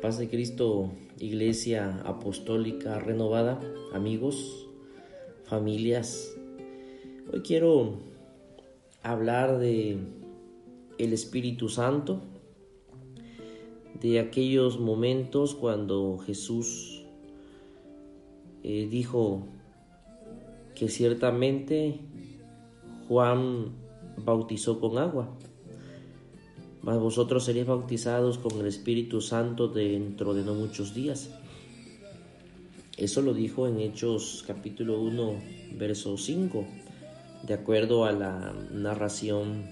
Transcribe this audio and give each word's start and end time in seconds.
Paz 0.00 0.16
de 0.16 0.30
Cristo, 0.30 0.90
Iglesia 1.18 2.00
Apostólica 2.06 2.98
Renovada, 2.98 3.60
amigos, 3.92 4.66
familias. 5.44 6.34
Hoy 7.30 7.42
quiero 7.42 7.98
hablar 9.02 9.58
de 9.58 9.98
el 10.96 11.12
Espíritu 11.12 11.68
Santo, 11.68 12.22
de 14.00 14.20
aquellos 14.20 14.80
momentos 14.80 15.54
cuando 15.54 16.16
Jesús 16.16 17.04
eh, 18.62 18.88
dijo 18.90 19.48
que 20.74 20.88
ciertamente 20.88 22.00
Juan 23.06 23.81
bautizó 24.16 24.80
con 24.80 24.98
agua 24.98 25.36
mas 26.82 26.98
vosotros 26.98 27.44
seréis 27.44 27.66
bautizados 27.66 28.38
con 28.38 28.58
el 28.60 28.66
Espíritu 28.66 29.20
Santo 29.20 29.68
dentro 29.68 30.34
de 30.34 30.42
no 30.42 30.54
muchos 30.54 30.94
días. 30.94 31.30
Eso 32.96 33.22
lo 33.22 33.34
dijo 33.34 33.68
en 33.68 33.78
Hechos 33.78 34.44
capítulo 34.46 35.00
1, 35.00 35.34
verso 35.78 36.18
5, 36.18 36.64
de 37.46 37.54
acuerdo 37.54 38.04
a 38.04 38.12
la 38.12 38.52
narración 38.72 39.64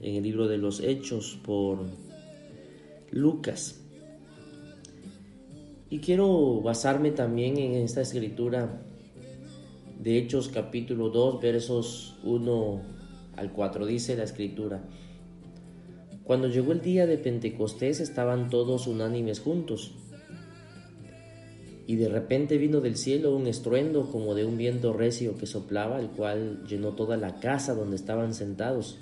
en 0.00 0.14
el 0.16 0.22
libro 0.22 0.46
de 0.46 0.58
los 0.58 0.80
Hechos 0.80 1.38
por 1.42 1.78
Lucas. 3.10 3.80
Y 5.90 5.98
quiero 5.98 6.60
basarme 6.62 7.10
también 7.10 7.58
en 7.58 7.74
esta 7.74 8.00
escritura 8.00 8.80
de 9.98 10.18
Hechos 10.18 10.48
capítulo 10.48 11.10
2, 11.10 11.40
versos 11.40 12.16
1 12.22 13.01
al 13.36 13.52
4. 13.52 13.86
Dice 13.86 14.16
la 14.16 14.24
escritura. 14.24 14.82
Cuando 16.24 16.48
llegó 16.48 16.72
el 16.72 16.80
día 16.80 17.06
de 17.06 17.18
Pentecostés 17.18 18.00
estaban 18.00 18.48
todos 18.48 18.86
unánimes 18.86 19.40
juntos. 19.40 19.92
Y 21.86 21.96
de 21.96 22.08
repente 22.08 22.58
vino 22.58 22.80
del 22.80 22.96
cielo 22.96 23.34
un 23.34 23.48
estruendo 23.48 24.10
como 24.10 24.34
de 24.34 24.44
un 24.44 24.56
viento 24.56 24.92
recio 24.92 25.36
que 25.36 25.46
soplaba, 25.46 25.98
el 25.98 26.10
cual 26.10 26.64
llenó 26.64 26.92
toda 26.92 27.16
la 27.16 27.40
casa 27.40 27.74
donde 27.74 27.96
estaban 27.96 28.34
sentados. 28.34 28.98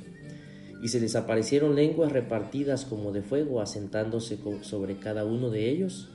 Y 0.83 0.89
se 0.89 0.99
les 0.99 1.15
aparecieron 1.15 1.77
lenguas 1.77 2.11
repartidas 2.11 2.87
como 2.87 3.13
de 3.13 3.21
fuego, 3.21 3.61
asentándose 3.61 4.39
sobre 4.63 4.97
cada 4.97 5.27
uno 5.27 5.51
de 5.51 5.69
ellos. 5.69 6.09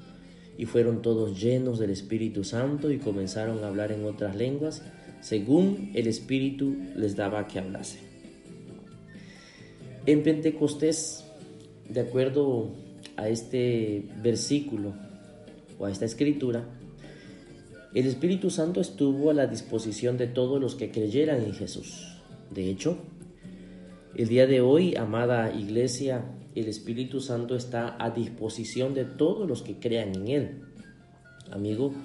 Y 0.57 0.65
fueron 0.65 1.03
todos 1.03 1.39
llenos 1.39 1.77
del 1.77 1.91
Espíritu 1.91 2.43
Santo 2.43 2.89
y 2.89 2.97
comenzaron 2.97 3.63
a 3.63 3.67
hablar 3.67 3.91
en 3.91 4.05
otras 4.05 4.35
lenguas, 4.35 4.81
según 5.25 5.89
el 5.95 6.05
Espíritu 6.05 6.75
les 6.95 7.15
daba 7.15 7.47
que 7.47 7.57
hablase. 7.57 7.97
En 10.05 10.21
Pentecostés, 10.21 11.25
de 11.89 12.01
acuerdo 12.01 12.69
a 13.17 13.27
este 13.27 14.03
versículo 14.21 14.93
o 15.79 15.87
a 15.87 15.91
esta 15.91 16.05
escritura, 16.05 16.63
el 17.95 18.05
Espíritu 18.05 18.51
Santo 18.51 18.81
estuvo 18.81 19.31
a 19.31 19.33
la 19.33 19.47
disposición 19.47 20.15
de 20.15 20.27
todos 20.27 20.61
los 20.61 20.75
que 20.75 20.91
creyeran 20.91 21.41
en 21.41 21.53
Jesús. 21.53 22.19
De 22.51 22.69
hecho, 22.69 22.99
el 24.15 24.27
día 24.27 24.45
de 24.45 24.61
hoy, 24.61 24.95
amada 24.95 25.51
iglesia, 25.51 26.23
el 26.53 26.67
Espíritu 26.67 27.19
Santo 27.19 27.55
está 27.55 27.97
a 27.99 28.11
disposición 28.11 28.93
de 28.93 29.05
todos 29.05 29.49
los 29.49 29.63
que 29.63 29.79
crean 29.79 30.13
en 30.13 30.27
Él. 30.27 30.49
Amigo, 31.49 31.95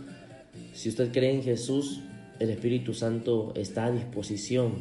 si 0.72 0.88
usted 0.88 1.12
cree 1.12 1.34
en 1.34 1.42
Jesús, 1.42 2.00
el 2.41 2.48
Espíritu 2.48 2.94
Santo 2.94 3.52
está 3.55 3.84
a 3.84 3.92
disposición 3.92 4.77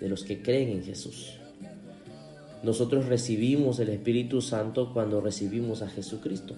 de 0.00 0.08
los 0.08 0.24
que 0.24 0.42
creen 0.42 0.70
en 0.70 0.82
Jesús. 0.82 1.38
Nosotros 2.64 3.06
recibimos 3.06 3.78
el 3.78 3.90
Espíritu 3.90 4.42
Santo 4.42 4.92
cuando 4.92 5.20
recibimos 5.20 5.82
a 5.82 5.88
Jesucristo. 5.88 6.56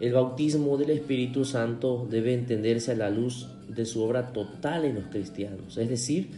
El 0.00 0.12
bautismo 0.12 0.76
del 0.76 0.90
Espíritu 0.90 1.46
Santo 1.46 2.06
debe 2.10 2.34
entenderse 2.34 2.92
a 2.92 2.96
la 2.96 3.08
luz 3.08 3.48
de 3.68 3.86
su 3.86 4.02
obra 4.02 4.34
total 4.34 4.84
en 4.84 4.96
los 4.96 5.04
cristianos. 5.06 5.78
Es 5.78 5.88
decir, 5.88 6.28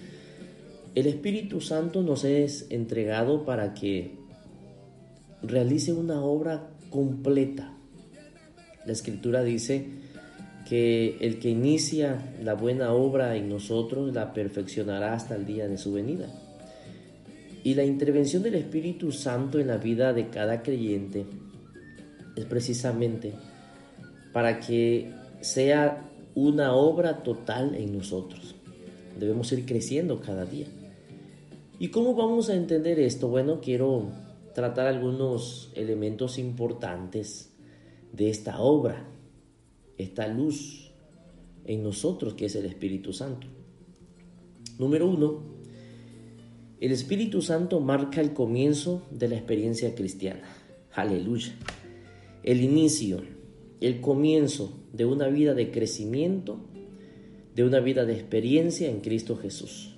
el 0.94 1.08
Espíritu 1.08 1.60
Santo 1.60 2.02
nos 2.02 2.24
es 2.24 2.66
entregado 2.70 3.44
para 3.44 3.74
que 3.74 4.12
realice 5.42 5.92
una 5.92 6.22
obra 6.22 6.68
completa. 6.90 7.76
La 8.86 8.92
Escritura 8.92 9.42
dice 9.42 10.03
que 10.68 11.18
el 11.20 11.38
que 11.38 11.50
inicia 11.50 12.34
la 12.42 12.54
buena 12.54 12.92
obra 12.92 13.36
en 13.36 13.48
nosotros 13.48 14.14
la 14.14 14.32
perfeccionará 14.32 15.14
hasta 15.14 15.34
el 15.34 15.46
día 15.46 15.68
de 15.68 15.78
su 15.78 15.92
venida. 15.92 16.28
Y 17.62 17.74
la 17.74 17.84
intervención 17.84 18.42
del 18.42 18.56
Espíritu 18.56 19.12
Santo 19.12 19.58
en 19.58 19.68
la 19.68 19.78
vida 19.78 20.12
de 20.12 20.28
cada 20.28 20.62
creyente 20.62 21.24
es 22.36 22.44
precisamente 22.44 23.32
para 24.32 24.60
que 24.60 25.12
sea 25.40 26.10
una 26.34 26.74
obra 26.74 27.22
total 27.22 27.74
en 27.74 27.96
nosotros. 27.96 28.54
Debemos 29.18 29.52
ir 29.52 29.64
creciendo 29.64 30.20
cada 30.20 30.44
día. 30.44 30.66
¿Y 31.78 31.88
cómo 31.88 32.14
vamos 32.14 32.50
a 32.50 32.54
entender 32.54 32.98
esto? 32.98 33.28
Bueno, 33.28 33.60
quiero 33.60 34.08
tratar 34.54 34.86
algunos 34.86 35.72
elementos 35.74 36.38
importantes 36.38 37.52
de 38.12 38.30
esta 38.30 38.60
obra, 38.60 39.06
esta 39.98 40.28
luz 40.28 40.90
en 41.66 41.82
nosotros 41.82 42.34
que 42.34 42.46
es 42.46 42.56
el 42.56 42.66
Espíritu 42.66 43.12
Santo. 43.12 43.46
Número 44.78 45.08
uno, 45.08 45.42
el 46.80 46.92
Espíritu 46.92 47.40
Santo 47.40 47.80
marca 47.80 48.20
el 48.20 48.34
comienzo 48.34 49.02
de 49.10 49.28
la 49.28 49.36
experiencia 49.36 49.94
cristiana. 49.94 50.48
Aleluya. 50.92 51.54
El 52.42 52.60
inicio, 52.60 53.22
el 53.80 54.00
comienzo 54.00 54.72
de 54.92 55.06
una 55.06 55.28
vida 55.28 55.54
de 55.54 55.70
crecimiento, 55.70 56.58
de 57.54 57.64
una 57.64 57.80
vida 57.80 58.04
de 58.04 58.14
experiencia 58.14 58.90
en 58.90 59.00
Cristo 59.00 59.36
Jesús. 59.36 59.94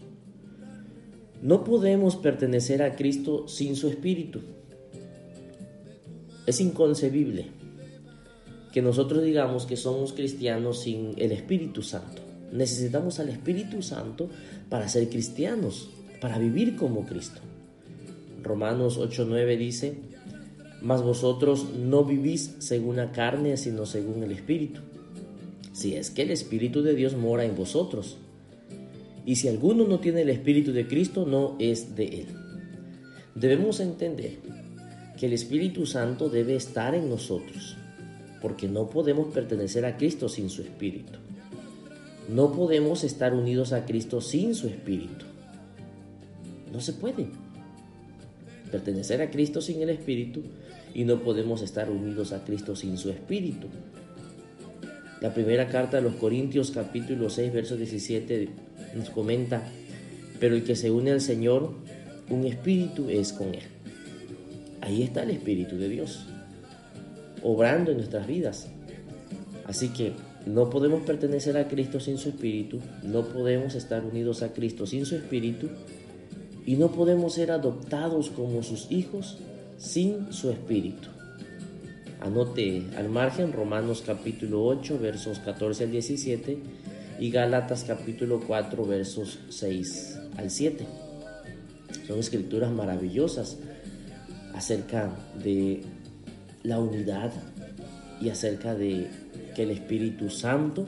No 1.43 1.65
podemos 1.65 2.17
pertenecer 2.17 2.83
a 2.83 2.97
Cristo 2.97 3.49
sin 3.49 3.77
su 3.77 3.89
Espíritu. 3.89 4.41
Es 6.47 6.61
inconcebible 6.61 7.56
que 8.77 8.83
nosotros 8.83 9.25
digamos 9.25 9.65
que 9.65 9.79
somos 9.79 10.13
cristianos 10.13 10.83
sin 10.83 11.15
el 11.17 11.33
Espíritu 11.33 11.81
Santo. 11.81 12.21
Necesitamos 12.53 13.19
al 13.21 13.31
Espíritu 13.31 13.81
Santo 13.81 14.29
para 14.69 14.87
ser 14.87 15.09
cristianos 15.09 15.89
para 16.21 16.37
vivir 16.39 16.77
como 16.77 17.07
Cristo. 17.07 17.41
Romanos 18.43 18.99
8:9 18.99 19.57
dice, 19.57 19.95
mas 20.83 21.03
vosotros 21.03 21.71
no 21.73 22.05
vivís 22.05 22.57
según 22.59 22.97
la 22.97 23.13
carne, 23.13 23.57
sino 23.57 23.87
según 23.87 24.23
el 24.23 24.33
Espíritu. 24.33 24.83
Si 25.73 25.95
es 25.95 26.11
que 26.11 26.21
el 26.21 26.31
Espíritu 26.31 26.83
de 26.83 26.95
Dios 26.95 27.17
mora 27.17 27.47
en 27.47 27.57
vosotros. 27.57 28.19
Y 29.25 29.37
si 29.37 29.49
alguno 29.49 29.89
no 29.89 30.01
tiene 30.01 30.21
el 30.21 30.29
Espíritu 30.29 30.75
de 30.75 30.87
Cristo, 30.87 31.25
no 31.25 31.57
es 31.59 31.97
de 31.97 32.05
él. 32.05 32.27
Debemos 33.35 33.81
entender 33.81 34.37
que 35.19 35.25
el 35.25 35.33
Espíritu 35.33 35.87
Santo 35.87 36.29
debe 36.29 36.57
estar 36.57 36.95
en 36.95 37.09
nosotros, 37.09 37.79
porque 38.47 38.69
no 38.69 38.89
podemos 38.89 39.35
pertenecer 39.35 39.85
a 39.85 39.97
Cristo 39.97 40.29
sin 40.29 40.51
su 40.51 40.63
Espíritu. 40.63 41.19
No 42.29 42.53
podemos 42.53 43.03
estar 43.03 43.35
unidos 43.35 43.73
a 43.73 43.85
Cristo 43.85 44.21
sin 44.21 44.55
su 44.55 44.69
Espíritu. 44.69 45.25
No 46.73 46.81
se 46.81 46.93
puede 46.93 47.27
pertenecer 48.71 49.21
a 49.21 49.33
Cristo 49.33 49.61
sin 49.61 49.83
el 49.83 49.89
Espíritu 49.89 50.45
y 50.95 51.03
no 51.03 51.25
podemos 51.25 51.61
estar 51.61 51.91
unidos 51.91 52.33
a 52.33 52.45
Cristo 52.45 52.77
sin 52.77 52.99
su 52.99 53.11
Espíritu. 53.11 53.67
La 55.21 55.35
primera 55.35 55.67
carta 55.67 55.97
de 55.97 56.05
los 56.05 56.15
Corintios 56.15 56.71
capítulo 56.71 57.31
6 57.31 57.53
verso 57.53 57.77
17 57.77 58.49
nos 58.95 59.11
comenta, 59.11 59.65
pero 60.39 60.55
el 60.55 60.63
que 60.63 60.77
se 60.77 60.93
une 60.93 61.11
al 61.11 61.21
Señor, 61.21 61.73
un 62.31 62.47
espíritu 62.47 63.11
es 63.11 63.33
con 63.33 63.53
Él. 63.57 63.65
Ahí 64.83 65.03
está 65.03 65.25
el 65.25 65.31
Espíritu 65.31 65.77
de 65.79 65.89
Dios, 65.89 66.29
obrando 67.47 67.93
en 67.93 67.99
nuestras 67.99 68.27
vidas. 68.27 68.67
Así 69.65 69.91
que 69.91 70.13
no 70.47 70.69
podemos 70.69 71.03
pertenecer 71.03 71.57
a 71.57 71.69
Cristo 71.69 72.01
sin 72.01 72.19
su 72.19 72.31
Espíritu, 72.31 72.81
no 73.05 73.25
podemos 73.27 73.75
estar 73.75 74.05
unidos 74.05 74.43
a 74.43 74.53
Cristo 74.53 74.87
sin 74.87 75.07
su 75.07 75.15
Espíritu 75.15 75.69
y 76.67 76.75
no 76.75 76.91
podemos 76.91 77.35
ser 77.35 77.53
adoptados 77.53 78.31
como 78.31 78.65
sus 78.65 78.91
hijos 78.91 79.39
sin 79.79 80.33
su 80.33 80.51
espíritu. 80.51 81.09
Anote 82.21 82.83
al 82.97 83.09
margen 83.09 83.53
Romanos 83.53 84.03
capítulo 84.05 84.65
8 84.65 84.99
versos 84.99 85.39
14 85.39 85.85
al 85.85 85.91
17 85.93 86.59
y 87.21 87.31
Gálatas 87.31 87.85
capítulo 87.85 88.41
4 88.45 88.85
versos 88.85 89.39
6 89.51 90.19
al 90.37 90.51
7. 90.51 90.87
Son 92.09 92.19
escrituras 92.19 92.73
maravillosas 92.73 93.59
acerca 94.55 95.13
de 95.43 95.85
la 96.67 96.81
unidad 96.81 97.33
y 98.21 98.29
acerca 98.29 98.75
de 98.75 99.09
que 99.55 99.63
el 99.63 99.71
Espíritu 99.71 100.31
Santo 100.31 100.87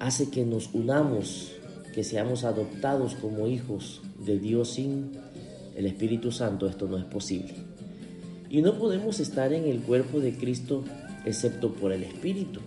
hace 0.00 0.30
que 0.30 0.44
nos 0.44 0.74
unamos 0.74 1.52
que 1.94 2.02
seamos 2.02 2.44
adoptados 2.44 3.14
como 3.14 3.46
hijos 3.46 4.02
de 4.24 4.38
Dios 4.38 4.70
sin 4.74 5.12
el 5.76 5.86
Espíritu 5.86 6.32
Santo, 6.32 6.66
esto 6.66 6.88
no 6.88 6.98
es 6.98 7.04
posible. 7.04 7.54
Y 8.50 8.62
no 8.62 8.78
podemos 8.78 9.20
estar 9.20 9.52
en 9.52 9.64
el 9.64 9.78
cuerpo 9.80 10.20
de 10.20 10.34
Cristo 10.34 10.82
excepto 11.24 11.72
por 11.72 11.92
el 11.92 12.02
Espíritu. 12.02 12.60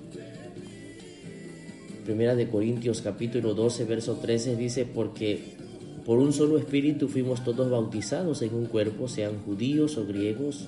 Primera 2.05 2.35
de 2.35 2.47
Corintios 2.47 3.01
capítulo 3.01 3.53
12, 3.53 3.83
verso 3.85 4.15
13 4.15 4.55
dice, 4.55 4.85
porque 4.85 5.55
por 6.05 6.19
un 6.19 6.33
solo 6.33 6.57
espíritu 6.57 7.07
fuimos 7.07 7.43
todos 7.43 7.69
bautizados 7.69 8.41
en 8.41 8.55
un 8.55 8.65
cuerpo, 8.65 9.07
sean 9.07 9.39
judíos 9.45 9.97
o 9.97 10.05
griegos, 10.05 10.67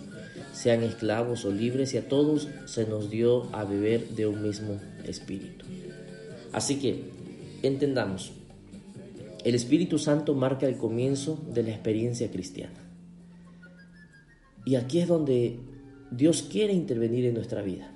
sean 0.54 0.84
esclavos 0.84 1.44
o 1.44 1.52
libres, 1.52 1.94
y 1.94 1.98
a 1.98 2.08
todos 2.08 2.48
se 2.66 2.86
nos 2.86 3.10
dio 3.10 3.54
a 3.54 3.66
beber 3.66 4.10
de 4.10 4.28
un 4.28 4.42
mismo 4.42 4.80
espíritu. 5.06 5.66
Así 6.54 6.80
que 6.80 7.04
entendamos, 7.64 8.32
el 9.44 9.56
Espíritu 9.56 9.98
Santo 9.98 10.36
marca 10.36 10.68
el 10.68 10.78
comienzo 10.78 11.44
de 11.54 11.64
la 11.64 11.72
experiencia 11.72 12.32
cristiana. 12.32 12.80
Y 14.64 14.76
aquí 14.76 15.00
es 15.00 15.08
donde 15.08 15.60
Dios 16.12 16.44
quiere 16.44 16.72
intervenir 16.72 17.26
en 17.26 17.34
nuestra 17.34 17.62
vida. 17.62 17.92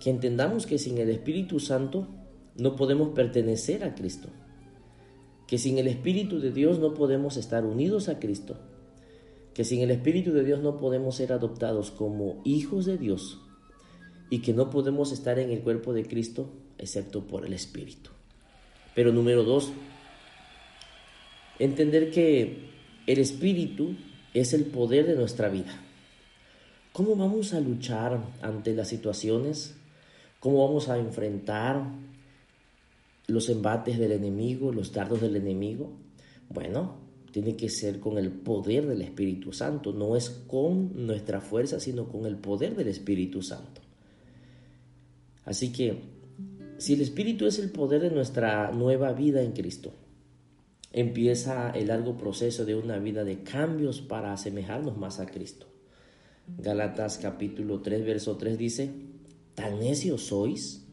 Que 0.00 0.10
entendamos 0.10 0.66
que 0.66 0.78
sin 0.78 0.98
el 0.98 1.10
Espíritu 1.10 1.60
Santo 1.60 2.08
no 2.56 2.74
podemos 2.74 3.10
pertenecer 3.10 3.84
a 3.84 3.94
Cristo. 3.94 4.28
Que 5.46 5.58
sin 5.58 5.78
el 5.78 5.86
Espíritu 5.86 6.40
de 6.40 6.50
Dios 6.50 6.80
no 6.80 6.94
podemos 6.94 7.36
estar 7.36 7.64
unidos 7.64 8.08
a 8.08 8.18
Cristo. 8.18 8.56
Que 9.54 9.64
sin 9.64 9.80
el 9.80 9.90
Espíritu 9.90 10.32
de 10.32 10.44
Dios 10.44 10.60
no 10.60 10.76
podemos 10.76 11.16
ser 11.16 11.32
adoptados 11.32 11.90
como 11.90 12.40
hijos 12.44 12.86
de 12.86 12.98
Dios. 12.98 13.40
Y 14.30 14.40
que 14.40 14.54
no 14.54 14.70
podemos 14.70 15.12
estar 15.12 15.38
en 15.38 15.50
el 15.50 15.60
cuerpo 15.60 15.92
de 15.92 16.06
Cristo 16.06 16.50
excepto 16.78 17.26
por 17.26 17.44
el 17.44 17.52
Espíritu. 17.52 18.10
Pero 18.94 19.12
número 19.12 19.44
dos, 19.44 19.72
entender 21.58 22.10
que 22.10 22.70
el 23.06 23.18
Espíritu 23.18 23.94
es 24.34 24.52
el 24.52 24.64
poder 24.64 25.06
de 25.06 25.16
nuestra 25.16 25.48
vida. 25.48 25.80
¿Cómo 26.92 27.16
vamos 27.16 27.54
a 27.54 27.60
luchar 27.60 28.20
ante 28.42 28.74
las 28.74 28.88
situaciones? 28.88 29.74
¿Cómo 30.40 30.66
vamos 30.66 30.88
a 30.88 30.98
enfrentar 30.98 31.84
los 33.28 33.48
embates 33.48 33.98
del 33.98 34.12
enemigo, 34.12 34.72
los 34.72 34.92
dardos 34.92 35.20
del 35.20 35.36
enemigo? 35.36 35.92
Bueno, 36.48 36.96
tiene 37.32 37.56
que 37.56 37.70
ser 37.70 37.98
con 37.98 38.18
el 38.18 38.30
poder 38.30 38.86
del 38.86 39.02
Espíritu 39.02 39.52
Santo. 39.52 39.92
No 39.92 40.16
es 40.16 40.30
con 40.30 41.06
nuestra 41.06 41.40
fuerza, 41.40 41.80
sino 41.80 42.08
con 42.08 42.26
el 42.26 42.36
poder 42.36 42.76
del 42.76 42.88
Espíritu 42.88 43.42
Santo. 43.42 43.80
Así 45.44 45.72
que, 45.72 45.98
si 46.78 46.92
el 46.92 47.00
Espíritu 47.00 47.46
es 47.46 47.58
el 47.58 47.70
poder 47.70 48.02
de 48.02 48.10
nuestra 48.10 48.70
nueva 48.72 49.12
vida 49.12 49.42
en 49.42 49.52
Cristo, 49.52 49.92
empieza 50.92 51.70
el 51.70 51.88
largo 51.88 52.16
proceso 52.16 52.64
de 52.64 52.74
una 52.74 52.98
vida 52.98 53.24
de 53.24 53.42
cambios 53.42 54.02
para 54.02 54.32
asemejarnos 54.32 54.98
más 54.98 55.18
a 55.18 55.26
Cristo. 55.26 55.66
Galatas 56.58 57.18
capítulo 57.18 57.80
3, 57.80 58.04
verso 58.04 58.36
3 58.36 58.58
dice, 58.58 58.90
¿tan 59.54 59.80
necios 59.80 60.26
sois? 60.26 60.84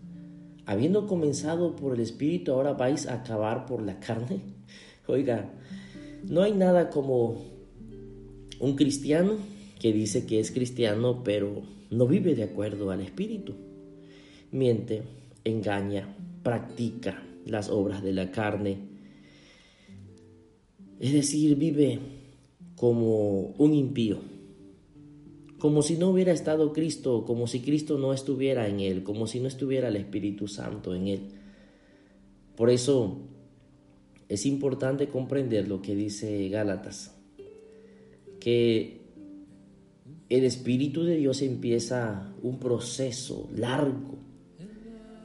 Habiendo 0.65 1.06
comenzado 1.06 1.75
por 1.75 1.95
el 1.95 2.00
Espíritu, 2.00 2.53
ahora 2.53 2.74
vais 2.74 3.07
a 3.07 3.15
acabar 3.15 3.65
por 3.65 3.81
la 3.81 4.00
carne. 4.00 4.41
Oiga, 5.07 5.51
no 6.27 6.42
hay 6.42 6.54
nada 6.54 6.89
como 6.89 7.44
un 8.60 8.75
cristiano 8.75 9.38
que 9.80 9.94
dice 9.94 10.25
que 10.25 10.39
es 10.39 10.51
cristiano, 10.51 11.24
pero 11.24 11.62
no 11.89 12.07
vive 12.07 12.36
de 12.36 12.44
acuerdo 12.44 12.92
al 12.92 13.01
Espíritu. 13.01 13.54
Miente, 14.51 15.04
engaña, 15.44 16.16
practica 16.44 17.24
las 17.45 17.69
obras 17.69 18.04
de 18.04 18.13
la 18.13 18.31
carne 18.31 18.89
es 21.00 21.13
decir, 21.13 21.56
vive 21.56 22.00
como 22.75 23.54
un 23.57 23.74
impío, 23.74 24.19
como 25.57 25.81
si 25.81 25.98
no 25.98 26.10
hubiera 26.10 26.33
estado 26.33 26.74
Cristo, 26.74 27.24
como 27.25 27.48
si 27.48 27.62
Cristo 27.62 27.98
no 27.98 28.13
estuviera 28.13 28.68
en 28.68 28.81
él, 28.81 29.04
como 29.04 29.25
si 29.25 29.39
no 29.39 29.48
estuviera 29.48 29.88
el 29.88 29.95
Espíritu 29.95 30.50
Santo 30.50 30.94
en 30.94 31.07
él. 31.07 31.19
Por 32.57 32.69
eso 32.69 33.18
es 34.30 34.46
importante 34.46 35.08
comprender 35.08 35.68
lo 35.68 35.81
que 35.81 35.96
dice 35.96 36.48
Gálatas, 36.50 37.16
que 38.40 39.02
el 40.30 40.44
Espíritu 40.44 41.04
de 41.04 41.18
Dios 41.18 41.42
empieza 41.42 42.34
un 42.44 42.60
proceso 42.60 43.50
largo 43.56 44.20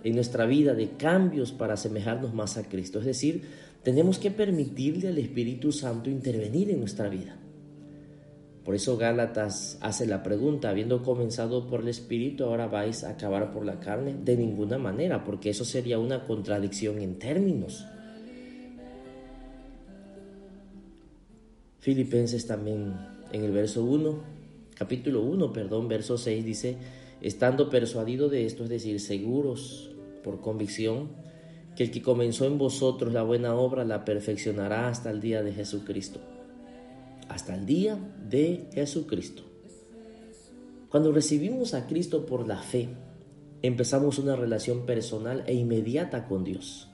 en 0.02 0.14
nuestra 0.14 0.46
vida 0.46 0.74
de 0.74 0.92
cambios 0.92 1.52
para 1.52 1.74
asemejarnos 1.74 2.34
más 2.34 2.56
a 2.56 2.68
Cristo, 2.68 2.98
es 2.98 3.04
decir, 3.04 3.42
tenemos 3.82 4.18
que 4.18 4.30
permitirle 4.30 5.08
al 5.08 5.18
Espíritu 5.18 5.70
Santo 5.70 6.08
intervenir 6.08 6.70
en 6.70 6.80
nuestra 6.80 7.08
vida. 7.10 7.38
Por 8.64 8.74
eso 8.74 8.96
Gálatas 8.96 9.76
hace 9.82 10.06
la 10.06 10.22
pregunta, 10.22 10.70
habiendo 10.70 11.02
comenzado 11.02 11.66
por 11.66 11.82
el 11.82 11.88
Espíritu, 11.88 12.44
ahora 12.44 12.66
vais 12.66 13.04
a 13.04 13.10
acabar 13.10 13.52
por 13.52 13.66
la 13.66 13.78
carne. 13.78 14.16
De 14.24 14.38
ninguna 14.38 14.78
manera, 14.78 15.22
porque 15.22 15.50
eso 15.50 15.66
sería 15.66 15.98
una 15.98 16.24
contradicción 16.24 16.98
en 17.02 17.18
términos. 17.18 17.84
Filipenses 21.84 22.46
también 22.46 22.94
en 23.30 23.44
el 23.44 23.52
verso 23.52 23.84
1, 23.84 24.14
capítulo 24.74 25.20
1, 25.20 25.52
perdón, 25.52 25.86
verso 25.86 26.16
6 26.16 26.42
dice, 26.42 26.78
estando 27.20 27.68
persuadido 27.68 28.30
de 28.30 28.46
esto, 28.46 28.64
es 28.64 28.70
decir, 28.70 28.98
seguros 29.00 29.90
por 30.22 30.40
convicción, 30.40 31.10
que 31.76 31.82
el 31.84 31.90
que 31.90 32.00
comenzó 32.00 32.46
en 32.46 32.56
vosotros 32.56 33.12
la 33.12 33.22
buena 33.22 33.54
obra 33.54 33.84
la 33.84 34.06
perfeccionará 34.06 34.88
hasta 34.88 35.10
el 35.10 35.20
día 35.20 35.42
de 35.42 35.52
Jesucristo. 35.52 36.20
Hasta 37.28 37.54
el 37.54 37.66
día 37.66 37.98
de 38.30 38.64
Jesucristo. 38.72 39.42
Cuando 40.88 41.12
recibimos 41.12 41.74
a 41.74 41.86
Cristo 41.86 42.24
por 42.24 42.48
la 42.48 42.62
fe, 42.62 42.88
empezamos 43.60 44.18
una 44.18 44.36
relación 44.36 44.86
personal 44.86 45.44
e 45.46 45.52
inmediata 45.52 46.24
con 46.28 46.44
Dios. 46.44 46.88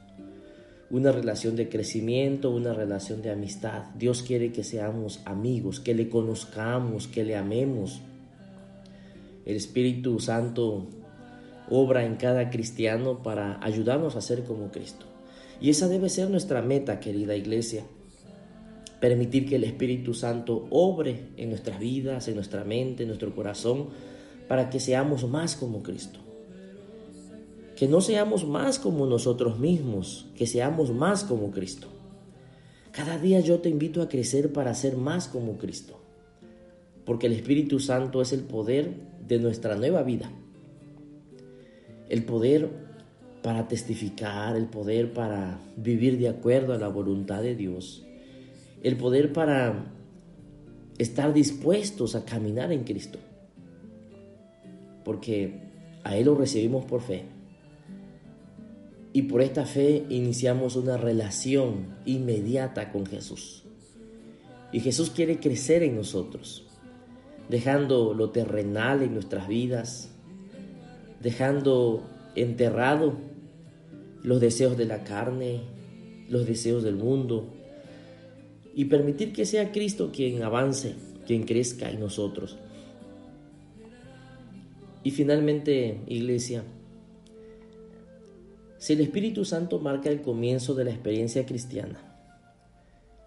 Una 0.91 1.13
relación 1.13 1.55
de 1.55 1.69
crecimiento, 1.69 2.51
una 2.51 2.75
relación 2.75 3.23
de 3.23 3.31
amistad. 3.31 3.85
Dios 3.97 4.23
quiere 4.23 4.51
que 4.51 4.65
seamos 4.65 5.21
amigos, 5.25 5.79
que 5.79 5.95
le 5.95 6.09
conozcamos, 6.09 7.07
que 7.07 7.25
le 7.25 7.37
amemos. 7.37 8.01
El 9.47 9.57
Espíritu 9.57 10.19
Santo 10.19 10.89
obra 11.71 12.05
en 12.05 12.17
cada 12.17 12.51
cristiano 12.51 13.23
para 13.23 13.65
ayudarnos 13.65 14.17
a 14.17 14.21
ser 14.21 14.43
como 14.43 14.73
Cristo. 14.73 15.07
Y 15.61 15.71
esa 15.71 15.89
debe 15.89 16.09
ser 16.09 16.29
nuestra 16.29 16.61
meta, 16.61 16.99
querida 16.99 17.37
iglesia. 17.37 17.85
Permitir 19.01 19.49
que 19.49 19.57
el 19.57 19.65
Espíritu 19.65 20.13
Santo 20.13 20.67
obre 20.71 21.29
en 21.37 21.51
nuestras 21.51 21.79
vidas, 21.79 22.27
en 22.29 22.35
nuestra 22.35 22.65
mente, 22.65 23.05
en 23.05 23.09
nuestro 23.09 23.35
corazón, 23.35 23.91
para 24.49 24.69
que 24.69 24.81
seamos 24.81 25.29
más 25.29 25.55
como 25.55 25.83
Cristo. 25.83 26.19
Que 27.81 27.89
no 27.89 28.01
seamos 28.01 28.47
más 28.47 28.79
como 28.79 29.07
nosotros 29.07 29.59
mismos, 29.59 30.29
que 30.37 30.47
seamos 30.47 30.93
más 30.93 31.25
como 31.25 31.51
Cristo. 31.51 31.89
Cada 32.93 33.19
día 33.19 33.41
yo 33.41 33.59
te 33.59 33.69
invito 33.69 34.03
a 34.03 34.09
crecer 34.09 34.53
para 34.53 34.75
ser 34.75 34.97
más 34.97 35.27
como 35.27 35.59
Cristo, 35.59 35.99
porque 37.05 37.27
el 37.27 37.33
Espíritu 37.33 37.81
Santo 37.81 38.23
es 38.23 38.33
el 38.33 38.43
poder 38.43 38.93
de 39.27 39.41
nuestra 39.41 39.75
nueva 39.75 40.05
vida 40.05 40.31
el 42.11 42.25
poder 42.25 42.69
para 43.41 43.69
testificar, 43.69 44.57
el 44.57 44.67
poder 44.67 45.15
para 45.15 45.59
vivir 45.77 46.19
de 46.19 46.29
acuerdo 46.29 46.75
a 46.75 46.79
la 46.79 46.89
voluntad 46.89 47.41
de 47.41 47.55
Dios, 47.55 48.05
el 48.83 48.97
poder 48.97 49.33
para 49.33 49.87
estar 50.99 51.33
dispuestos 51.33 52.17
a 52.17 52.25
caminar 52.25 52.73
en 52.73 52.85
Cristo, 52.85 53.19
porque 55.05 55.55
a 56.03 56.17
Él 56.17 56.27
lo 56.27 56.35
recibimos 56.35 56.85
por 56.85 57.01
fe. 57.01 57.40
Y 59.13 59.23
por 59.23 59.43
esta 59.43 59.65
fe 59.65 60.05
iniciamos 60.09 60.77
una 60.77 60.97
relación 60.97 61.97
inmediata 62.07 62.93
con 62.93 63.07
Jesús. 63.07 63.65
Y 64.73 64.81
Jesús 64.81 65.11
quiere 65.11 65.41
crecer 65.41 65.83
en 65.83 65.97
nosotros, 65.97 66.65
dejando 67.49 68.15
lo 68.15 68.31
terrenal 68.31 69.03
en 69.03 69.15
nuestras 69.15 69.49
vidas, 69.49 70.11
dejando 71.21 72.09
enterrado 72.37 73.15
los 74.23 74.41
deseos 74.41 74.77
de 74.77 74.85
la 74.85 75.03
carne, 75.03 75.63
los 76.29 76.47
deseos 76.47 76.85
del 76.85 76.95
mundo, 76.95 77.49
y 78.77 78.85
permitir 78.85 79.33
que 79.33 79.45
sea 79.45 79.73
Cristo 79.73 80.13
quien 80.13 80.43
avance, 80.45 80.95
quien 81.27 81.43
crezca 81.43 81.91
en 81.91 81.99
nosotros. 81.99 82.57
Y 85.03 85.11
finalmente, 85.11 86.01
iglesia, 86.07 86.63
si 88.81 88.95
el 88.95 89.03
Espíritu 89.03 89.45
Santo 89.45 89.79
marca 89.79 90.09
el 90.09 90.23
comienzo 90.23 90.75
de 90.75 90.85
la 90.85 90.91
experiencia 90.91 91.45
cristiana, 91.45 92.01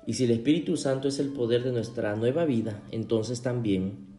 y 0.07 0.13
si 0.13 0.24
el 0.24 0.31
Espíritu 0.31 0.77
Santo 0.77 1.07
es 1.07 1.19
el 1.19 1.29
poder 1.29 1.63
de 1.63 1.72
nuestra 1.72 2.15
nueva 2.15 2.43
vida, 2.43 2.81
entonces 2.89 3.43
también 3.43 4.17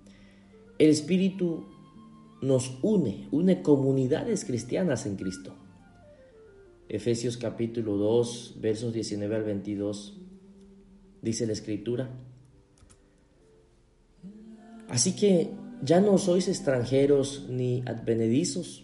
el 0.78 0.90
Espíritu 0.90 1.66
nos 2.40 2.78
une, 2.82 3.26
une 3.32 3.62
comunidades 3.62 4.44
cristianas 4.44 5.06
en 5.06 5.16
Cristo. 5.16 5.56
Efesios 6.88 7.36
capítulo 7.36 7.96
2, 7.96 8.58
versos 8.60 8.92
19 8.92 9.34
al 9.34 9.42
22, 9.42 10.16
dice 11.20 11.48
la 11.48 11.52
escritura. 11.52 12.10
Así 14.88 15.16
que 15.16 15.50
ya 15.82 16.00
no 16.00 16.16
sois 16.16 16.46
extranjeros 16.46 17.46
ni 17.48 17.82
advenedizos, 17.86 18.83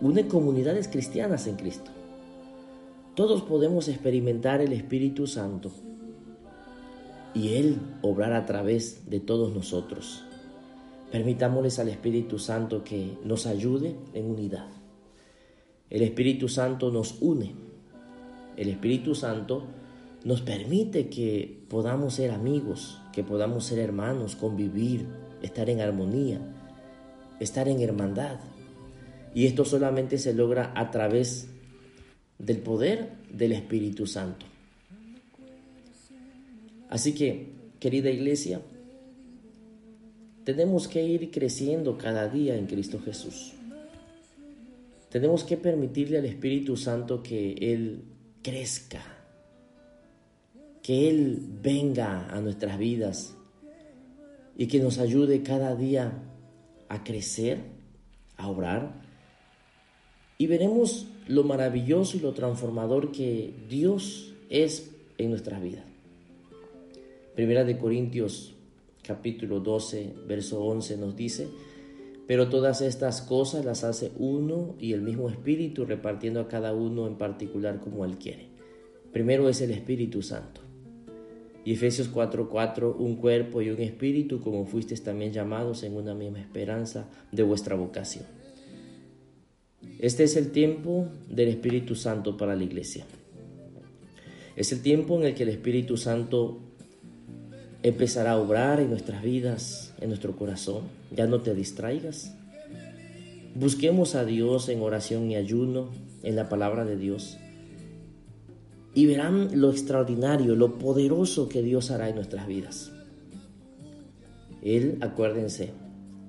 une 0.00 0.28
comunidades 0.28 0.88
cristianas 0.88 1.46
en 1.46 1.56
Cristo. 1.56 1.90
Todos 3.14 3.42
podemos 3.42 3.88
experimentar 3.88 4.60
el 4.60 4.72
Espíritu 4.72 5.26
Santo 5.26 5.70
y 7.34 7.54
Él 7.54 7.78
obrar 8.02 8.32
a 8.32 8.44
través 8.44 9.08
de 9.08 9.20
todos 9.20 9.54
nosotros. 9.54 10.24
Permitámosles 11.10 11.78
al 11.78 11.88
Espíritu 11.88 12.38
Santo 12.38 12.84
que 12.84 13.16
nos 13.24 13.46
ayude 13.46 13.96
en 14.12 14.30
unidad. 14.30 14.66
El 15.88 16.02
Espíritu 16.02 16.48
Santo 16.48 16.90
nos 16.90 17.16
une. 17.20 17.54
El 18.56 18.68
Espíritu 18.68 19.14
Santo 19.14 19.64
nos 20.24 20.42
permite 20.42 21.08
que 21.08 21.64
podamos 21.68 22.14
ser 22.14 22.32
amigos, 22.32 22.98
que 23.12 23.22
podamos 23.22 23.64
ser 23.64 23.78
hermanos, 23.78 24.34
convivir, 24.34 25.06
estar 25.42 25.70
en 25.70 25.80
armonía 25.80 26.40
estar 27.40 27.68
en 27.68 27.80
hermandad. 27.80 28.38
Y 29.36 29.44
esto 29.44 29.66
solamente 29.66 30.16
se 30.16 30.32
logra 30.32 30.72
a 30.74 30.90
través 30.90 31.48
del 32.38 32.56
poder 32.56 33.10
del 33.30 33.52
Espíritu 33.52 34.06
Santo. 34.06 34.46
Así 36.88 37.12
que, 37.12 37.52
querida 37.78 38.08
iglesia, 38.08 38.62
tenemos 40.44 40.88
que 40.88 41.04
ir 41.04 41.30
creciendo 41.30 41.98
cada 41.98 42.30
día 42.30 42.56
en 42.56 42.64
Cristo 42.64 42.98
Jesús. 42.98 43.52
Tenemos 45.10 45.44
que 45.44 45.58
permitirle 45.58 46.16
al 46.16 46.24
Espíritu 46.24 46.78
Santo 46.78 47.22
que 47.22 47.52
Él 47.60 48.04
crezca, 48.40 49.02
que 50.82 51.10
Él 51.10 51.42
venga 51.60 52.26
a 52.30 52.40
nuestras 52.40 52.78
vidas 52.78 53.34
y 54.56 54.66
que 54.66 54.80
nos 54.80 54.96
ayude 54.96 55.42
cada 55.42 55.76
día 55.76 56.22
a 56.88 57.04
crecer, 57.04 57.58
a 58.38 58.48
obrar, 58.48 59.04
y 60.38 60.46
veremos 60.46 61.06
lo 61.28 61.44
maravilloso 61.44 62.16
y 62.16 62.20
lo 62.20 62.32
transformador 62.32 63.12
que 63.12 63.52
Dios 63.68 64.34
es 64.50 64.90
en 65.18 65.30
nuestras 65.30 65.62
vidas. 65.62 65.84
Primera 67.34 67.64
de 67.64 67.78
Corintios 67.78 68.54
capítulo 69.02 69.60
12, 69.60 70.14
verso 70.26 70.64
11 70.64 70.96
nos 70.96 71.16
dice, 71.16 71.48
pero 72.26 72.48
todas 72.48 72.80
estas 72.80 73.22
cosas 73.22 73.64
las 73.64 73.84
hace 73.84 74.10
uno 74.18 74.74
y 74.80 74.92
el 74.92 75.02
mismo 75.02 75.28
Espíritu 75.28 75.84
repartiendo 75.84 76.40
a 76.40 76.48
cada 76.48 76.74
uno 76.74 77.06
en 77.06 77.16
particular 77.16 77.78
como 77.80 78.04
Él 78.04 78.16
quiere. 78.18 78.48
Primero 79.12 79.48
es 79.48 79.60
el 79.60 79.70
Espíritu 79.70 80.22
Santo. 80.22 80.60
Y 81.64 81.72
Efesios 81.72 82.08
4:4, 82.12 82.94
un 82.96 83.16
cuerpo 83.16 83.60
y 83.60 83.70
un 83.70 83.80
espíritu, 83.80 84.40
como 84.40 84.66
fuisteis 84.66 85.02
también 85.02 85.32
llamados 85.32 85.82
en 85.82 85.96
una 85.96 86.14
misma 86.14 86.38
esperanza 86.38 87.08
de 87.32 87.42
vuestra 87.42 87.74
vocación. 87.74 88.35
Este 89.98 90.24
es 90.24 90.36
el 90.36 90.50
tiempo 90.52 91.08
del 91.28 91.48
Espíritu 91.48 91.94
Santo 91.94 92.36
para 92.36 92.54
la 92.54 92.64
iglesia. 92.64 93.04
Es 94.56 94.72
el 94.72 94.82
tiempo 94.82 95.18
en 95.18 95.26
el 95.26 95.34
que 95.34 95.42
el 95.42 95.50
Espíritu 95.50 95.96
Santo 95.96 96.60
empezará 97.82 98.32
a 98.32 98.38
obrar 98.38 98.80
en 98.80 98.90
nuestras 98.90 99.22
vidas, 99.22 99.94
en 100.00 100.08
nuestro 100.08 100.36
corazón. 100.36 100.84
Ya 101.14 101.26
no 101.26 101.40
te 101.40 101.54
distraigas. 101.54 102.34
Busquemos 103.54 104.14
a 104.14 104.24
Dios 104.24 104.68
en 104.68 104.80
oración 104.80 105.30
y 105.30 105.36
ayuno, 105.36 105.90
en 106.22 106.36
la 106.36 106.48
palabra 106.48 106.84
de 106.84 106.96
Dios 106.96 107.38
y 108.96 109.04
verán 109.04 109.60
lo 109.60 109.70
extraordinario, 109.70 110.56
lo 110.56 110.78
poderoso 110.78 111.50
que 111.50 111.60
Dios 111.60 111.90
hará 111.90 112.08
en 112.08 112.14
nuestras 112.14 112.46
vidas. 112.46 112.90
Él, 114.62 114.96
acuérdense, 115.02 115.68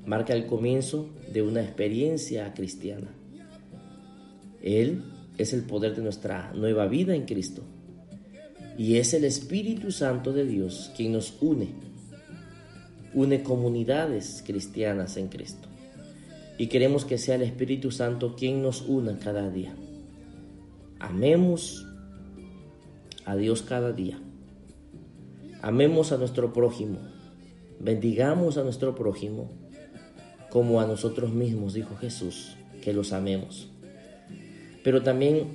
marca 0.06 0.34
el 0.34 0.48
comienzo 0.48 1.08
de 1.32 1.44
una 1.44 1.62
experiencia 1.62 2.54
cristiana. 2.54 3.08
Él 4.68 5.02
es 5.38 5.54
el 5.54 5.64
poder 5.64 5.96
de 5.96 6.02
nuestra 6.02 6.52
nueva 6.54 6.88
vida 6.88 7.16
en 7.16 7.26
Cristo. 7.26 7.64
Y 8.78 8.98
es 8.98 9.14
el 9.14 9.24
Espíritu 9.24 9.92
Santo 9.92 10.34
de 10.34 10.46
Dios 10.46 10.92
quien 10.96 11.14
nos 11.14 11.36
une. 11.42 11.70
Une 13.14 13.44
comunidades 13.44 14.44
cristianas 14.46 15.16
en 15.16 15.30
Cristo. 15.30 15.70
Y 16.58 16.68
queremos 16.68 17.06
que 17.06 17.18
sea 17.18 17.36
el 17.36 17.44
Espíritu 17.44 17.92
Santo 17.92 18.36
quien 18.36 18.62
nos 18.62 18.82
una 18.82 19.18
cada 19.20 19.50
día. 19.50 19.74
Amemos 21.00 21.88
a 23.26 23.38
Dios 23.38 23.62
cada 23.62 23.94
día. 23.94 24.20
Amemos 25.62 26.12
a 26.12 26.18
nuestro 26.18 26.52
prójimo. 26.52 27.00
Bendigamos 27.80 28.58
a 28.58 28.64
nuestro 28.64 28.96
prójimo 28.96 29.50
como 30.50 30.82
a 30.82 30.86
nosotros 30.86 31.32
mismos, 31.32 31.74
dijo 31.74 31.96
Jesús, 31.96 32.58
que 32.82 32.92
los 32.94 33.14
amemos. 33.14 33.70
Pero 34.88 35.04
también 35.04 35.48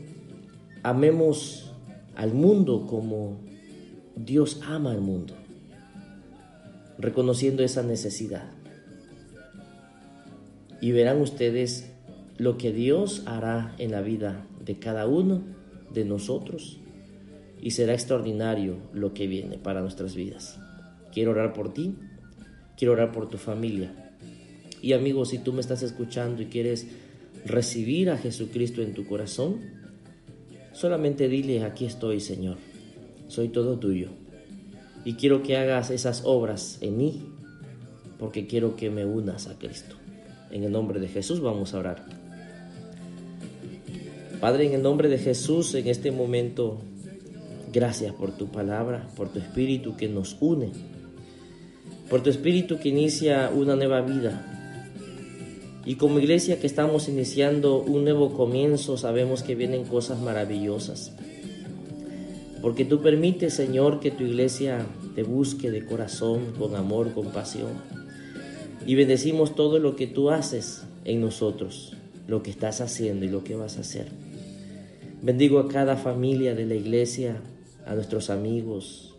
amemos 0.82 1.72
al 2.14 2.34
mundo 2.34 2.86
como 2.86 3.40
Dios 4.14 4.60
ama 4.62 4.92
al 4.92 5.00
mundo, 5.00 5.32
reconociendo 6.98 7.62
esa 7.62 7.82
necesidad. 7.82 8.50
Y 10.82 10.92
verán 10.92 11.22
ustedes 11.22 11.90
lo 12.36 12.58
que 12.58 12.74
Dios 12.74 13.22
hará 13.24 13.74
en 13.78 13.92
la 13.92 14.02
vida 14.02 14.46
de 14.62 14.78
cada 14.78 15.06
uno 15.06 15.40
de 15.94 16.04
nosotros 16.04 16.78
y 17.58 17.70
será 17.70 17.94
extraordinario 17.94 18.76
lo 18.92 19.14
que 19.14 19.28
viene 19.28 19.56
para 19.56 19.80
nuestras 19.80 20.14
vidas. 20.14 20.60
Quiero 21.10 21.30
orar 21.30 21.54
por 21.54 21.72
ti, 21.72 21.96
quiero 22.76 22.92
orar 22.92 23.12
por 23.12 23.30
tu 23.30 23.38
familia. 23.38 24.12
Y 24.82 24.92
amigos, 24.92 25.30
si 25.30 25.38
tú 25.38 25.54
me 25.54 25.62
estás 25.62 25.82
escuchando 25.82 26.42
y 26.42 26.46
quieres 26.48 26.86
recibir 27.44 28.10
a 28.10 28.18
Jesucristo 28.18 28.82
en 28.82 28.94
tu 28.94 29.06
corazón, 29.06 29.60
solamente 30.72 31.28
dile, 31.28 31.64
aquí 31.64 31.84
estoy 31.84 32.20
Señor, 32.20 32.58
soy 33.28 33.48
todo 33.48 33.78
tuyo. 33.78 34.10
Y 35.04 35.14
quiero 35.14 35.42
que 35.42 35.56
hagas 35.56 35.90
esas 35.90 36.22
obras 36.24 36.78
en 36.80 36.96
mí, 36.96 37.22
porque 38.18 38.46
quiero 38.46 38.76
que 38.76 38.90
me 38.90 39.04
unas 39.04 39.48
a 39.48 39.58
Cristo. 39.58 39.96
En 40.50 40.64
el 40.64 40.72
nombre 40.72 41.00
de 41.00 41.08
Jesús 41.08 41.40
vamos 41.40 41.74
a 41.74 41.78
orar. 41.78 42.04
Padre, 44.40 44.66
en 44.66 44.74
el 44.74 44.82
nombre 44.82 45.08
de 45.08 45.18
Jesús, 45.18 45.74
en 45.74 45.86
este 45.88 46.10
momento 46.10 46.80
Gracias 47.72 48.12
por 48.12 48.32
tu 48.32 48.48
palabra, 48.48 49.08
por 49.16 49.30
tu 49.30 49.38
espíritu 49.38 49.96
que 49.96 50.06
nos 50.06 50.36
une, 50.40 50.72
por 52.10 52.22
tu 52.22 52.28
espíritu 52.28 52.78
que 52.78 52.90
inicia 52.90 53.50
una 53.50 53.76
nueva 53.76 54.02
vida. 54.02 54.51
Y 55.84 55.96
como 55.96 56.20
iglesia 56.20 56.60
que 56.60 56.66
estamos 56.66 57.08
iniciando 57.08 57.78
un 57.78 58.04
nuevo 58.04 58.34
comienzo, 58.34 58.96
sabemos 58.96 59.42
que 59.42 59.56
vienen 59.56 59.84
cosas 59.84 60.20
maravillosas. 60.20 61.12
Porque 62.60 62.84
tú 62.84 63.02
permites, 63.02 63.54
Señor, 63.54 63.98
que 63.98 64.12
tu 64.12 64.22
iglesia 64.22 64.86
te 65.16 65.24
busque 65.24 65.72
de 65.72 65.84
corazón, 65.84 66.52
con 66.56 66.76
amor, 66.76 67.12
con 67.12 67.32
pasión. 67.32 67.72
Y 68.86 68.94
bendecimos 68.94 69.56
todo 69.56 69.80
lo 69.80 69.96
que 69.96 70.06
tú 70.06 70.30
haces 70.30 70.84
en 71.04 71.20
nosotros, 71.20 71.96
lo 72.28 72.44
que 72.44 72.50
estás 72.50 72.80
haciendo 72.80 73.24
y 73.24 73.28
lo 73.28 73.42
que 73.42 73.56
vas 73.56 73.78
a 73.78 73.80
hacer. 73.80 74.06
Bendigo 75.20 75.58
a 75.58 75.68
cada 75.68 75.96
familia 75.96 76.54
de 76.54 76.66
la 76.66 76.74
iglesia, 76.74 77.40
a 77.86 77.94
nuestros 77.96 78.30
amigos. 78.30 79.14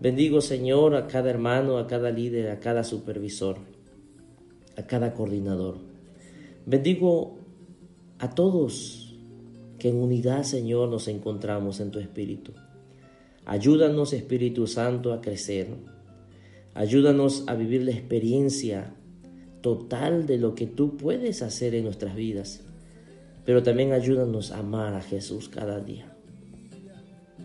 Bendigo, 0.00 0.40
Señor, 0.40 0.96
a 0.96 1.06
cada 1.06 1.30
hermano, 1.30 1.78
a 1.78 1.86
cada 1.86 2.10
líder, 2.10 2.50
a 2.50 2.58
cada 2.58 2.82
supervisor, 2.82 3.58
a 4.80 4.86
cada 4.86 5.14
coordinador. 5.14 5.76
Bendigo 6.66 7.38
a 8.18 8.30
todos 8.30 9.16
que 9.78 9.88
en 9.88 9.96
unidad, 9.96 10.42
Señor, 10.42 10.88
nos 10.88 11.08
encontramos 11.08 11.80
en 11.80 11.90
tu 11.90 11.98
Espíritu. 11.98 12.52
Ayúdanos, 13.46 14.12
Espíritu 14.12 14.66
Santo, 14.66 15.12
a 15.12 15.20
crecer. 15.20 15.68
Ayúdanos 16.74 17.44
a 17.46 17.54
vivir 17.54 17.82
la 17.82 17.92
experiencia 17.92 18.94
total 19.60 20.26
de 20.26 20.38
lo 20.38 20.54
que 20.54 20.66
tú 20.66 20.96
puedes 20.96 21.42
hacer 21.42 21.74
en 21.74 21.84
nuestras 21.84 22.14
vidas. 22.14 22.62
Pero 23.44 23.62
también 23.62 23.92
ayúdanos 23.92 24.52
a 24.52 24.58
amar 24.58 24.94
a 24.94 25.02
Jesús 25.02 25.48
cada 25.48 25.80
día. 25.80 26.16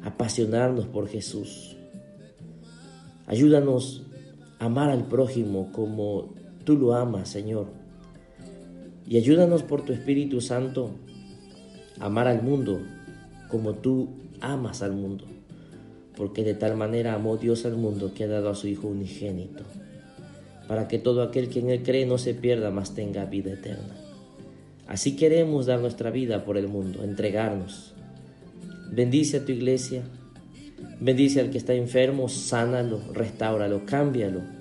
apasionarnos 0.03 0.85
por 0.85 1.07
Jesús. 1.07 1.75
Ayúdanos 3.25 4.03
a 4.59 4.65
amar 4.65 4.91
al 4.91 5.07
prójimo 5.07 5.71
como 5.71 6.35
tú 6.65 6.77
lo 6.77 6.93
amas, 6.95 7.29
Señor. 7.29 7.67
Y 9.07 9.17
ayúdanos 9.17 9.63
por 9.63 9.83
tu 9.85 9.93
Espíritu 9.93 10.41
Santo 10.41 10.91
a 11.99 12.07
amar 12.07 12.27
al 12.27 12.41
mundo 12.41 12.81
como 13.47 13.75
tú 13.75 14.09
amas 14.41 14.81
al 14.81 14.93
mundo. 14.93 15.25
Porque 16.17 16.43
de 16.43 16.55
tal 16.55 16.75
manera 16.75 17.13
amó 17.13 17.37
Dios 17.37 17.65
al 17.65 17.77
mundo 17.77 18.13
que 18.13 18.23
ha 18.23 18.27
dado 18.27 18.49
a 18.49 18.55
su 18.55 18.67
Hijo 18.67 18.87
unigénito, 18.87 19.63
para 20.67 20.87
que 20.87 20.97
todo 20.97 21.21
aquel 21.21 21.49
que 21.49 21.59
en 21.59 21.69
él 21.69 21.83
cree 21.83 22.05
no 22.05 22.17
se 22.17 22.33
pierda, 22.33 22.71
mas 22.71 22.95
tenga 22.95 23.25
vida 23.25 23.51
eterna. 23.51 23.95
Así 24.87 25.15
queremos 25.15 25.65
dar 25.65 25.79
nuestra 25.79 26.11
vida 26.11 26.45
por 26.45 26.57
el 26.57 26.67
mundo, 26.67 27.03
entregarnos. 27.03 27.93
Bendice 28.91 29.37
a 29.37 29.45
tu 29.45 29.51
iglesia, 29.51 30.03
bendice 31.01 31.41
al 31.41 31.49
que 31.49 31.57
está 31.57 31.73
enfermo, 31.73 32.29
sánalo, 32.29 33.01
restáuralo, 33.11 33.85
cámbialo. 33.85 34.54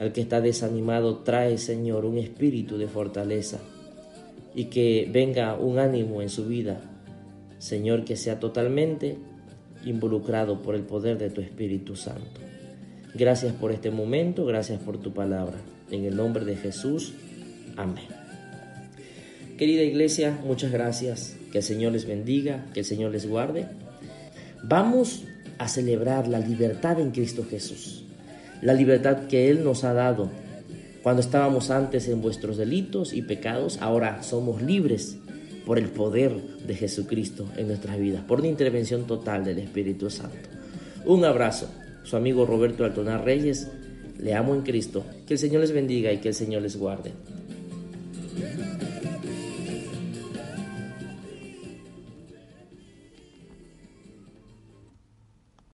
Al 0.00 0.12
que 0.12 0.22
está 0.22 0.40
desanimado, 0.40 1.18
trae, 1.18 1.58
Señor, 1.58 2.06
un 2.06 2.18
espíritu 2.18 2.78
de 2.78 2.88
fortaleza 2.88 3.60
y 4.54 4.64
que 4.64 5.08
venga 5.12 5.54
un 5.54 5.78
ánimo 5.78 6.22
en 6.22 6.30
su 6.30 6.46
vida, 6.46 6.80
Señor, 7.58 8.04
que 8.04 8.16
sea 8.16 8.40
totalmente 8.40 9.18
involucrado 9.84 10.62
por 10.62 10.74
el 10.74 10.82
poder 10.82 11.18
de 11.18 11.30
tu 11.30 11.42
Espíritu 11.42 11.96
Santo. 11.96 12.40
Gracias 13.14 13.52
por 13.52 13.72
este 13.72 13.90
momento, 13.90 14.46
gracias 14.46 14.80
por 14.80 14.98
tu 14.98 15.12
palabra. 15.12 15.58
En 15.90 16.04
el 16.04 16.16
nombre 16.16 16.44
de 16.44 16.56
Jesús, 16.56 17.12
amén. 17.76 18.06
Querida 19.58 19.82
iglesia, 19.82 20.38
muchas 20.46 20.72
gracias. 20.72 21.36
Que 21.52 21.58
el 21.58 21.64
Señor 21.64 21.92
les 21.92 22.06
bendiga, 22.06 22.64
que 22.72 22.80
el 22.80 22.86
Señor 22.86 23.10
les 23.10 23.28
guarde. 23.28 23.66
Vamos 24.62 25.24
a 25.58 25.68
celebrar 25.68 26.26
la 26.28 26.38
libertad 26.38 26.98
en 27.00 27.10
Cristo 27.10 27.44
Jesús. 27.44 28.04
La 28.62 28.74
libertad 28.74 29.26
que 29.26 29.50
Él 29.50 29.64
nos 29.64 29.84
ha 29.84 29.94
dado. 29.94 30.30
Cuando 31.02 31.22
estábamos 31.22 31.70
antes 31.70 32.08
en 32.08 32.20
vuestros 32.20 32.56
delitos 32.58 33.12
y 33.14 33.22
pecados, 33.22 33.78
ahora 33.80 34.22
somos 34.22 34.60
libres 34.60 35.16
por 35.64 35.78
el 35.78 35.88
poder 35.88 36.32
de 36.66 36.74
Jesucristo 36.74 37.46
en 37.56 37.68
nuestras 37.68 37.98
vidas, 37.98 38.22
por 38.24 38.40
la 38.40 38.48
intervención 38.48 39.06
total 39.06 39.44
del 39.44 39.58
Espíritu 39.58 40.10
Santo. 40.10 40.48
Un 41.04 41.24
abrazo. 41.24 41.68
Su 42.02 42.16
amigo 42.16 42.44
Roberto 42.44 42.84
Altonar 42.84 43.24
Reyes. 43.24 43.68
Le 44.18 44.34
amo 44.34 44.54
en 44.54 44.62
Cristo. 44.62 45.04
Que 45.26 45.34
el 45.34 45.38
Señor 45.38 45.62
les 45.62 45.72
bendiga 45.72 46.12
y 46.12 46.18
que 46.18 46.28
el 46.28 46.34
Señor 46.34 46.62
les 46.62 46.76
guarde. 46.76 47.12